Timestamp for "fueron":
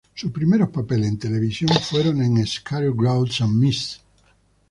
1.79-2.23